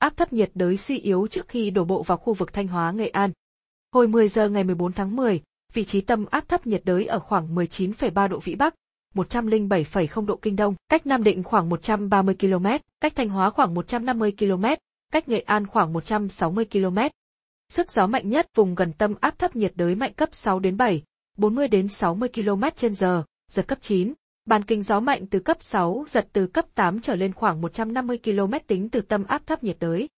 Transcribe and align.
áp 0.00 0.16
thấp 0.16 0.32
nhiệt 0.32 0.50
đới 0.54 0.76
suy 0.76 0.98
yếu 0.98 1.26
trước 1.26 1.48
khi 1.48 1.70
đổ 1.70 1.84
bộ 1.84 2.02
vào 2.02 2.18
khu 2.18 2.34
vực 2.34 2.52
Thanh 2.52 2.68
Hóa 2.68 2.92
Nghệ 2.92 3.08
An. 3.08 3.30
Hồi 3.92 4.08
10 4.08 4.28
giờ 4.28 4.48
ngày 4.48 4.64
14 4.64 4.92
tháng 4.92 5.16
10, 5.16 5.40
vị 5.72 5.84
trí 5.84 6.00
tâm 6.00 6.24
áp 6.30 6.48
thấp 6.48 6.66
nhiệt 6.66 6.82
đới 6.84 7.06
ở 7.06 7.18
khoảng 7.18 7.54
19,3 7.54 8.28
độ 8.28 8.38
vĩ 8.38 8.54
Bắc, 8.54 8.74
107,0 9.14 10.26
độ 10.26 10.36
kinh 10.42 10.56
đông, 10.56 10.74
cách 10.88 11.06
Nam 11.06 11.24
Định 11.24 11.42
khoảng 11.42 11.68
130 11.68 12.36
km, 12.40 12.66
cách 13.00 13.12
Thanh 13.16 13.28
Hóa 13.28 13.50
khoảng 13.50 13.74
150 13.74 14.32
km, 14.38 14.64
cách 15.12 15.28
Nghệ 15.28 15.40
An 15.40 15.66
khoảng 15.66 15.92
160 15.92 16.64
km. 16.72 16.98
Sức 17.68 17.92
gió 17.92 18.06
mạnh 18.06 18.28
nhất 18.28 18.46
vùng 18.54 18.74
gần 18.74 18.92
tâm 18.92 19.14
áp 19.20 19.38
thấp 19.38 19.56
nhiệt 19.56 19.72
đới 19.74 19.94
mạnh 19.94 20.12
cấp 20.14 20.28
6 20.32 20.58
đến 20.58 20.76
7, 20.76 21.02
40 21.36 21.68
đến 21.68 21.88
60 21.88 22.28
km 22.34 22.62
h 23.00 23.04
giật 23.50 23.68
cấp 23.68 23.78
9. 23.80 24.12
Bàn 24.44 24.62
kinh 24.62 24.82
gió 24.82 25.00
mạnh 25.00 25.26
từ 25.26 25.40
cấp 25.40 25.56
6, 25.60 26.04
giật 26.08 26.28
từ 26.32 26.46
cấp 26.46 26.64
8 26.74 27.00
trở 27.00 27.14
lên 27.14 27.32
khoảng 27.32 27.60
150 27.60 28.18
km 28.24 28.52
tính 28.66 28.88
từ 28.90 29.00
tâm 29.00 29.24
áp 29.24 29.46
thấp 29.46 29.64
nhiệt 29.64 29.76
đới. 29.80 30.08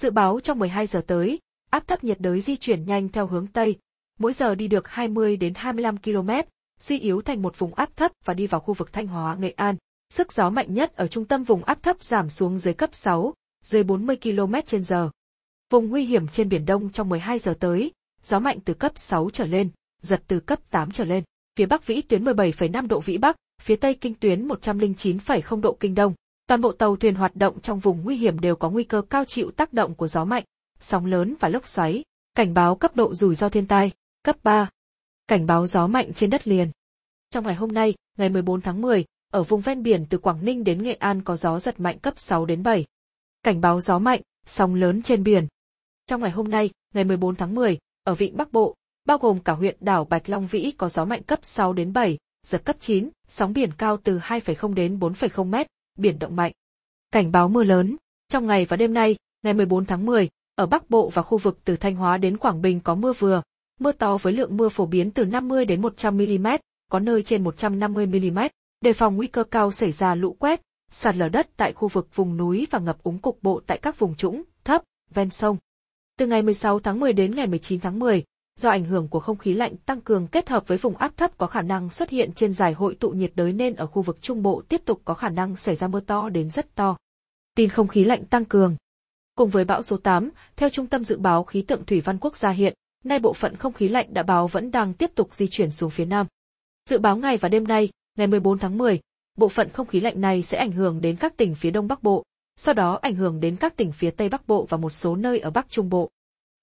Dự 0.00 0.10
báo 0.10 0.40
trong 0.40 0.58
12 0.58 0.86
giờ 0.86 1.02
tới, 1.06 1.38
áp 1.70 1.86
thấp 1.86 2.04
nhiệt 2.04 2.20
đới 2.20 2.40
di 2.40 2.56
chuyển 2.56 2.84
nhanh 2.84 3.08
theo 3.08 3.26
hướng 3.26 3.46
Tây, 3.46 3.78
mỗi 4.18 4.32
giờ 4.32 4.54
đi 4.54 4.68
được 4.68 4.88
20 4.88 5.36
đến 5.36 5.52
25 5.56 5.96
km, 5.96 6.30
suy 6.80 6.98
yếu 6.98 7.22
thành 7.22 7.42
một 7.42 7.58
vùng 7.58 7.74
áp 7.74 7.96
thấp 7.96 8.12
và 8.24 8.34
đi 8.34 8.46
vào 8.46 8.60
khu 8.60 8.74
vực 8.74 8.92
Thanh 8.92 9.06
Hóa, 9.06 9.36
Nghệ 9.40 9.50
An. 9.50 9.76
Sức 10.10 10.32
gió 10.32 10.50
mạnh 10.50 10.74
nhất 10.74 10.96
ở 10.96 11.06
trung 11.06 11.24
tâm 11.24 11.44
vùng 11.44 11.64
áp 11.64 11.82
thấp 11.82 12.02
giảm 12.02 12.28
xuống 12.28 12.58
dưới 12.58 12.74
cấp 12.74 12.94
6, 12.94 13.34
dưới 13.64 13.82
40 13.82 14.16
km 14.22 14.54
h 14.88 14.94
Vùng 15.70 15.88
nguy 15.88 16.04
hiểm 16.04 16.28
trên 16.28 16.48
Biển 16.48 16.64
Đông 16.66 16.92
trong 16.92 17.08
12 17.08 17.38
giờ 17.38 17.54
tới, 17.60 17.92
gió 18.22 18.38
mạnh 18.38 18.58
từ 18.64 18.74
cấp 18.74 18.92
6 18.94 19.30
trở 19.32 19.46
lên, 19.46 19.70
giật 20.02 20.22
từ 20.26 20.40
cấp 20.40 20.70
8 20.70 20.90
trở 20.90 21.04
lên. 21.04 21.24
Phía 21.56 21.66
Bắc 21.66 21.86
vĩ 21.86 22.02
tuyến 22.02 22.24
17,5 22.24 22.88
độ 22.88 23.00
vĩ 23.00 23.18
Bắc, 23.18 23.36
phía 23.62 23.76
Tây 23.76 23.94
kinh 23.94 24.14
tuyến 24.14 24.48
109,0 24.48 25.60
độ 25.60 25.76
kinh 25.80 25.94
Đông. 25.94 26.14
Toàn 26.46 26.60
bộ 26.60 26.72
tàu 26.72 26.96
thuyền 26.96 27.14
hoạt 27.14 27.36
động 27.36 27.60
trong 27.60 27.78
vùng 27.78 28.02
nguy 28.04 28.16
hiểm 28.16 28.40
đều 28.40 28.56
có 28.56 28.70
nguy 28.70 28.84
cơ 28.84 29.02
cao 29.02 29.24
chịu 29.24 29.50
tác 29.50 29.72
động 29.72 29.94
của 29.94 30.08
gió 30.08 30.24
mạnh, 30.24 30.44
sóng 30.80 31.06
lớn 31.06 31.34
và 31.40 31.48
lốc 31.48 31.66
xoáy. 31.66 32.04
Cảnh 32.34 32.54
báo 32.54 32.74
cấp 32.74 32.96
độ 32.96 33.14
rủi 33.14 33.34
ro 33.34 33.48
thiên 33.48 33.66
tai, 33.66 33.92
cấp 34.22 34.36
3. 34.42 34.68
Cảnh 35.26 35.46
báo 35.46 35.66
gió 35.66 35.86
mạnh 35.86 36.12
trên 36.12 36.30
đất 36.30 36.48
liền. 36.48 36.70
Trong 37.30 37.44
ngày 37.44 37.54
hôm 37.54 37.72
nay, 37.72 37.94
ngày 38.18 38.28
14 38.28 38.60
tháng 38.60 38.80
10, 38.80 39.04
ở 39.32 39.42
vùng 39.42 39.60
ven 39.60 39.82
biển 39.82 40.06
từ 40.10 40.18
Quảng 40.18 40.44
Ninh 40.44 40.64
đến 40.64 40.82
Nghệ 40.82 40.94
An 40.94 41.22
có 41.22 41.36
gió 41.36 41.58
giật 41.58 41.80
mạnh 41.80 41.98
cấp 41.98 42.14
6 42.16 42.46
đến 42.46 42.62
7. 42.62 42.84
Cảnh 43.42 43.60
báo 43.60 43.80
gió 43.80 43.98
mạnh, 43.98 44.20
sóng 44.46 44.74
lớn 44.74 45.02
trên 45.02 45.22
biển. 45.22 45.46
Trong 46.06 46.20
ngày 46.20 46.30
hôm 46.30 46.48
nay, 46.48 46.70
ngày 46.94 47.04
14 47.04 47.36
tháng 47.36 47.54
10, 47.54 47.78
ở 48.04 48.14
vịnh 48.14 48.36
Bắc 48.36 48.52
Bộ, 48.52 48.74
bao 49.04 49.18
gồm 49.18 49.40
cả 49.40 49.52
huyện 49.52 49.76
đảo 49.80 50.04
Bạch 50.04 50.28
Long 50.28 50.46
Vĩ 50.46 50.72
có 50.78 50.88
gió 50.88 51.04
mạnh 51.04 51.22
cấp 51.22 51.38
6 51.42 51.72
đến 51.72 51.92
7, 51.92 52.18
giật 52.46 52.64
cấp 52.64 52.76
9, 52.80 53.08
sóng 53.28 53.52
biển 53.52 53.70
cao 53.78 53.96
từ 53.96 54.18
2,0 54.18 54.74
đến 54.74 54.98
4,0 54.98 55.44
mét, 55.44 55.66
biển 55.98 56.18
động 56.18 56.36
mạnh. 56.36 56.52
Cảnh 57.12 57.32
báo 57.32 57.48
mưa 57.48 57.62
lớn. 57.62 57.96
Trong 58.28 58.46
ngày 58.46 58.64
và 58.64 58.76
đêm 58.76 58.94
nay, 58.94 59.16
ngày 59.42 59.54
14 59.54 59.84
tháng 59.84 60.06
10, 60.06 60.28
ở 60.54 60.66
Bắc 60.66 60.90
Bộ 60.90 61.08
và 61.08 61.22
khu 61.22 61.38
vực 61.38 61.58
từ 61.64 61.76
Thanh 61.76 61.96
Hóa 61.96 62.16
đến 62.16 62.36
Quảng 62.36 62.62
Bình 62.62 62.80
có 62.80 62.94
mưa 62.94 63.12
vừa, 63.12 63.42
mưa 63.80 63.92
to 63.92 64.16
với 64.16 64.32
lượng 64.32 64.56
mưa 64.56 64.68
phổ 64.68 64.86
biến 64.86 65.10
từ 65.10 65.24
50 65.24 65.64
đến 65.64 65.82
100 65.82 66.16
mm, 66.16 66.46
có 66.90 66.98
nơi 66.98 67.22
trên 67.22 67.44
150 67.44 68.06
mm, 68.06 68.38
đề 68.80 68.92
phòng 68.92 69.16
nguy 69.16 69.26
cơ 69.26 69.44
cao 69.44 69.70
xảy 69.72 69.92
ra 69.92 70.14
lũ 70.14 70.36
quét, 70.38 70.60
sạt 70.90 71.16
lở 71.16 71.28
đất 71.28 71.48
tại 71.56 71.72
khu 71.72 71.88
vực 71.88 72.08
vùng 72.14 72.36
núi 72.36 72.66
và 72.70 72.78
ngập 72.78 73.02
úng 73.02 73.18
cục 73.18 73.38
bộ 73.42 73.60
tại 73.66 73.78
các 73.78 73.98
vùng 73.98 74.14
trũng, 74.14 74.42
thấp, 74.64 74.82
ven 75.14 75.30
sông. 75.30 75.56
Từ 76.18 76.26
ngày 76.26 76.42
16 76.42 76.80
tháng 76.80 77.00
10 77.00 77.12
đến 77.12 77.34
ngày 77.34 77.46
19 77.46 77.80
tháng 77.80 77.98
10, 77.98 78.24
do 78.56 78.68
ảnh 78.68 78.84
hưởng 78.84 79.08
của 79.08 79.20
không 79.20 79.38
khí 79.38 79.54
lạnh 79.54 79.76
tăng 79.76 80.00
cường 80.00 80.26
kết 80.26 80.48
hợp 80.48 80.68
với 80.68 80.78
vùng 80.78 80.96
áp 80.96 81.16
thấp 81.16 81.38
có 81.38 81.46
khả 81.46 81.62
năng 81.62 81.90
xuất 81.90 82.10
hiện 82.10 82.32
trên 82.32 82.52
giải 82.52 82.72
hội 82.72 82.94
tụ 82.94 83.10
nhiệt 83.10 83.32
đới 83.34 83.52
nên 83.52 83.74
ở 83.74 83.86
khu 83.86 84.02
vực 84.02 84.22
Trung 84.22 84.42
Bộ 84.42 84.62
tiếp 84.68 84.82
tục 84.84 85.00
có 85.04 85.14
khả 85.14 85.28
năng 85.28 85.56
xảy 85.56 85.76
ra 85.76 85.88
mưa 85.88 86.00
to 86.00 86.28
đến 86.28 86.50
rất 86.50 86.74
to. 86.74 86.96
Tin 87.54 87.68
không 87.68 87.88
khí 87.88 88.04
lạnh 88.04 88.24
tăng 88.24 88.44
cường. 88.44 88.76
Cùng 89.34 89.50
với 89.50 89.64
bão 89.64 89.82
số 89.82 89.96
8, 89.96 90.30
theo 90.56 90.68
Trung 90.68 90.86
tâm 90.86 91.04
Dự 91.04 91.18
báo 91.18 91.44
Khí 91.44 91.62
tượng 91.62 91.84
Thủy 91.84 92.00
văn 92.00 92.18
Quốc 92.18 92.36
gia 92.36 92.50
hiện, 92.50 92.74
nay 93.04 93.18
bộ 93.18 93.32
phận 93.32 93.56
không 93.56 93.72
khí 93.72 93.88
lạnh 93.88 94.14
đã 94.14 94.22
báo 94.22 94.46
vẫn 94.46 94.70
đang 94.70 94.94
tiếp 94.94 95.10
tục 95.14 95.34
di 95.34 95.46
chuyển 95.46 95.70
xuống 95.70 95.90
phía 95.90 96.04
Nam. 96.04 96.26
Dự 96.90 96.98
báo 96.98 97.16
ngày 97.16 97.36
và 97.36 97.48
đêm 97.48 97.64
nay, 97.68 97.88
ngày 98.18 98.26
14 98.26 98.58
tháng 98.58 98.78
10, 98.78 99.00
bộ 99.38 99.48
phận 99.48 99.68
không 99.68 99.86
khí 99.86 100.00
lạnh 100.00 100.20
này 100.20 100.42
sẽ 100.42 100.58
ảnh 100.58 100.72
hưởng 100.72 101.00
đến 101.00 101.16
các 101.16 101.36
tỉnh 101.36 101.54
phía 101.54 101.70
Đông 101.70 101.88
Bắc 101.88 102.02
Bộ, 102.02 102.24
sau 102.56 102.74
đó 102.74 102.98
ảnh 103.02 103.14
hưởng 103.14 103.40
đến 103.40 103.56
các 103.56 103.76
tỉnh 103.76 103.92
phía 103.92 104.10
Tây 104.10 104.28
Bắc 104.28 104.48
Bộ 104.48 104.66
và 104.68 104.76
một 104.76 104.90
số 104.90 105.16
nơi 105.16 105.38
ở 105.38 105.50
Bắc 105.50 105.70
Trung 105.70 105.88
Bộ. 105.88 106.10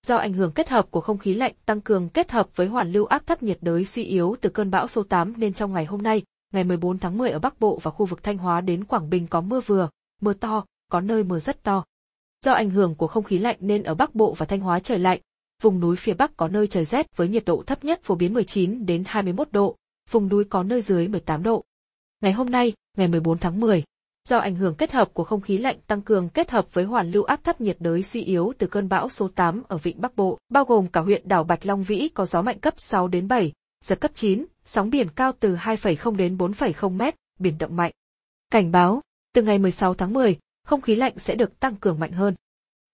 Do 0.07 0.15
ảnh 0.15 0.33
hưởng 0.33 0.51
kết 0.51 0.69
hợp 0.69 0.91
của 0.91 1.01
không 1.01 1.17
khí 1.17 1.33
lạnh 1.33 1.53
tăng 1.65 1.81
cường 1.81 2.09
kết 2.09 2.31
hợp 2.31 2.49
với 2.55 2.67
hoàn 2.67 2.91
lưu 2.91 3.05
áp 3.05 3.27
thấp 3.27 3.43
nhiệt 3.43 3.57
đới 3.61 3.85
suy 3.85 4.03
yếu 4.03 4.35
từ 4.41 4.49
cơn 4.49 4.71
bão 4.71 4.87
số 4.87 5.03
8 5.03 5.33
nên 5.37 5.53
trong 5.53 5.73
ngày 5.73 5.85
hôm 5.85 6.01
nay, 6.01 6.23
ngày 6.53 6.63
14 6.63 6.97
tháng 6.97 7.17
10 7.17 7.29
ở 7.29 7.39
Bắc 7.39 7.59
Bộ 7.59 7.79
và 7.81 7.91
khu 7.91 8.05
vực 8.05 8.23
Thanh 8.23 8.37
Hóa 8.37 8.61
đến 8.61 8.85
Quảng 8.85 9.09
Bình 9.09 9.27
có 9.27 9.41
mưa 9.41 9.61
vừa, 9.61 9.89
mưa 10.21 10.33
to, 10.33 10.65
có 10.91 11.01
nơi 11.01 11.23
mưa 11.23 11.39
rất 11.39 11.63
to. 11.63 11.83
Do 12.45 12.51
ảnh 12.51 12.69
hưởng 12.69 12.95
của 12.95 13.07
không 13.07 13.23
khí 13.23 13.37
lạnh 13.37 13.57
nên 13.59 13.83
ở 13.83 13.95
Bắc 13.95 14.15
Bộ 14.15 14.33
và 14.33 14.45
Thanh 14.45 14.59
Hóa 14.59 14.79
trời 14.79 14.99
lạnh, 14.99 15.19
vùng 15.61 15.79
núi 15.79 15.95
phía 15.95 16.13
Bắc 16.13 16.37
có 16.37 16.47
nơi 16.47 16.67
trời 16.67 16.85
rét 16.85 17.17
với 17.17 17.29
nhiệt 17.29 17.45
độ 17.45 17.63
thấp 17.67 17.83
nhất 17.83 17.99
phổ 18.03 18.15
biến 18.15 18.33
19 18.33 18.85
đến 18.85 19.03
21 19.07 19.51
độ, 19.51 19.75
vùng 20.09 20.29
núi 20.29 20.43
có 20.43 20.63
nơi 20.63 20.81
dưới 20.81 21.07
18 21.07 21.43
độ. 21.43 21.63
Ngày 22.21 22.31
hôm 22.31 22.49
nay, 22.49 22.73
ngày 22.97 23.07
14 23.07 23.37
tháng 23.37 23.59
10, 23.59 23.83
do 24.29 24.37
ảnh 24.37 24.55
hưởng 24.55 24.75
kết 24.75 24.91
hợp 24.91 25.13
của 25.13 25.23
không 25.23 25.41
khí 25.41 25.57
lạnh 25.57 25.77
tăng 25.87 26.01
cường 26.01 26.29
kết 26.29 26.51
hợp 26.51 26.73
với 26.73 26.85
hoàn 26.85 27.11
lưu 27.11 27.23
áp 27.23 27.43
thấp 27.43 27.61
nhiệt 27.61 27.77
đới 27.79 28.03
suy 28.03 28.21
yếu 28.21 28.53
từ 28.57 28.67
cơn 28.67 28.89
bão 28.89 29.09
số 29.09 29.27
8 29.27 29.63
ở 29.67 29.77
vịnh 29.77 30.01
Bắc 30.01 30.15
Bộ, 30.15 30.37
bao 30.49 30.65
gồm 30.65 30.87
cả 30.87 31.01
huyện 31.01 31.27
đảo 31.27 31.43
Bạch 31.43 31.65
Long 31.65 31.83
Vĩ 31.83 32.09
có 32.13 32.25
gió 32.25 32.41
mạnh 32.41 32.59
cấp 32.59 32.73
6 32.77 33.07
đến 33.07 33.27
7, 33.27 33.51
giật 33.85 33.99
cấp 34.01 34.11
9, 34.13 34.45
sóng 34.65 34.89
biển 34.89 35.07
cao 35.15 35.31
từ 35.39 35.55
2,0 35.55 36.15
đến 36.15 36.37
4,0 36.37 36.91
mét, 36.91 37.15
biển 37.39 37.57
động 37.57 37.75
mạnh. 37.75 37.91
Cảnh 38.51 38.71
báo, 38.71 39.01
từ 39.33 39.41
ngày 39.41 39.59
16 39.59 39.93
tháng 39.93 40.13
10, 40.13 40.37
không 40.65 40.81
khí 40.81 40.95
lạnh 40.95 41.13
sẽ 41.17 41.35
được 41.35 41.59
tăng 41.59 41.75
cường 41.75 41.99
mạnh 41.99 42.11
hơn. 42.11 42.35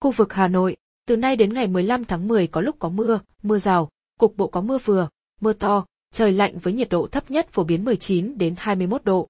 Khu 0.02 0.12
vực 0.12 0.34
Hà 0.34 0.48
Nội, 0.48 0.78
từ 1.08 1.16
nay 1.16 1.36
đến 1.36 1.54
ngày 1.54 1.68
15 1.68 2.06
tháng 2.06 2.28
10 2.28 2.48
có 2.48 2.62
lúc 2.62 2.76
có 2.80 2.90
mưa, 2.90 3.20
mưa 3.44 3.58
rào, 3.58 3.90
cục 4.20 4.38
bộ 4.38 4.48
có 4.48 4.62
mưa 4.62 4.78
vừa, 4.86 5.10
mưa 5.42 5.54
to, 5.54 5.86
trời 6.14 6.32
lạnh 6.32 6.58
với 6.58 6.74
nhiệt 6.74 6.90
độ 6.90 7.08
thấp 7.08 7.32
nhất 7.32 7.48
phổ 7.52 7.64
biến 7.64 7.86
19 7.86 8.38
đến 8.38 8.56
21 8.58 9.04
độ, 9.04 9.28